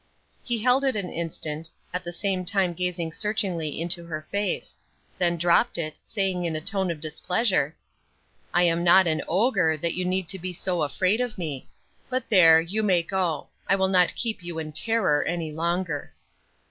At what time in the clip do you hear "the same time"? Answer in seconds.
2.03-2.73